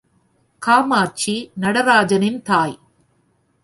காமாட்சி 0.61 1.51
நடராஜனின் 1.55 2.41
தாய். 2.41 2.77